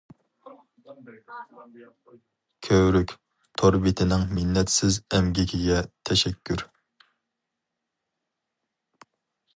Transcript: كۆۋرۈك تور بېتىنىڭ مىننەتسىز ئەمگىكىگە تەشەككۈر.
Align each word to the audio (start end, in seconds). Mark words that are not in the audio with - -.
كۆۋرۈك 2.67 3.13
تور 3.63 3.79
بېتىنىڭ 3.85 4.25
مىننەتسىز 4.39 4.99
ئەمگىكىگە 5.19 5.79
تەشەككۈر. 6.11 6.65